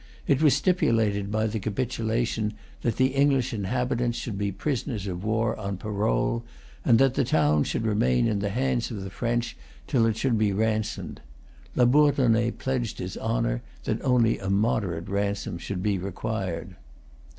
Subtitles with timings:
[0.25, 5.55] It was stipulated by the capitulation that the English inhabitants should be prisoners of war
[5.59, 6.43] on parole,
[6.83, 10.39] and that the town should remain in the hands of the French till it should
[10.39, 11.21] be ransomed.
[11.75, 16.75] Labourdonnais pledged his honour that only a moderate ransom should be required.